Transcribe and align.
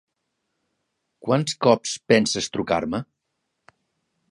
Quants 1.27 1.53
cops 1.67 1.93
penses 2.13 2.51
trucar-me? 2.57 3.05